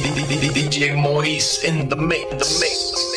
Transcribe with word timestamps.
DJ 0.00 0.96
Mois 0.96 1.62
in 1.64 1.88
the 1.88 1.96
mix. 1.96 2.30
The 2.30 2.36
mix. 2.36 3.09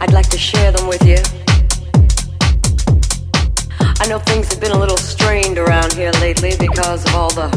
I'd 0.00 0.12
like 0.12 0.28
to 0.30 0.38
share 0.38 0.70
them 0.72 0.86
with 0.86 1.04
you. 1.04 1.18
I 4.00 4.06
know 4.08 4.18
things 4.20 4.48
have 4.52 4.60
been 4.60 4.70
a 4.70 4.78
little 4.78 4.96
strained 4.96 5.58
around 5.58 5.92
here 5.92 6.12
lately 6.20 6.52
because 6.58 7.04
of 7.06 7.14
all 7.14 7.30
the 7.30 7.48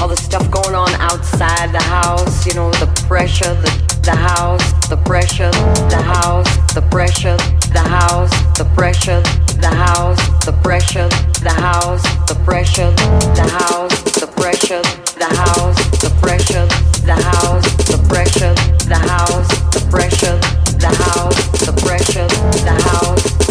all 0.00 0.08
the 0.08 0.16
stuff 0.16 0.50
going 0.50 0.74
on 0.74 0.88
outside 0.94 1.70
the 1.70 1.82
house, 1.82 2.46
you 2.46 2.54
know, 2.54 2.70
the 2.72 2.86
pressure, 3.06 3.54
the 3.54 3.92
the 4.02 4.16
house, 4.16 4.72
the 4.88 4.96
pressure, 4.96 5.50
the 5.92 6.02
house, 6.02 6.48
the 6.74 6.82
pressure, 6.90 7.36
the 7.72 7.78
house, 7.80 8.30
the 8.56 8.64
pressure, 8.74 9.20
the 9.60 9.68
house, 9.68 10.18
the 10.46 10.54
pressure, 10.64 11.08
the 11.44 11.52
house, 11.52 12.02
the 12.26 12.34
pressure, 12.42 12.90
the 13.38 13.46
house, 13.54 14.02
the 14.18 14.26
pressure, 14.34 14.82
the 15.22 15.28
house, 15.30 15.76
the 16.00 16.10
pressure, 16.20 16.66
the 17.06 17.14
house, 17.14 17.62
the 17.86 17.98
pressure, 18.08 18.54
the 18.88 18.98
house, 18.98 19.48
the 19.70 19.80
pressure, 19.88 20.51
worship 22.02 22.28
the 22.64 22.70
house. 22.70 23.41